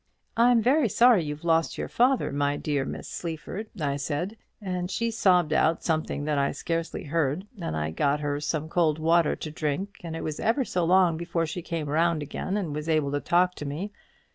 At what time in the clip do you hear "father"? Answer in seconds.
1.87-2.31